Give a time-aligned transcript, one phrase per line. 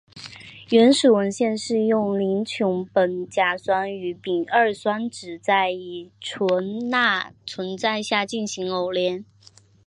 [0.71, 9.23] 原始文献是用邻溴苯甲酸与丙二酸酯在乙醇钠存在下进行偶联。